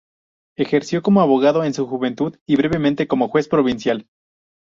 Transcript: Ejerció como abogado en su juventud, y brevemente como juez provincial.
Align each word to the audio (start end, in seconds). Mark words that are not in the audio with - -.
Ejerció 0.57 1.03
como 1.03 1.21
abogado 1.21 1.63
en 1.63 1.75
su 1.75 1.85
juventud, 1.85 2.35
y 2.47 2.55
brevemente 2.55 3.05
como 3.07 3.27
juez 3.27 3.47
provincial. 3.47 4.07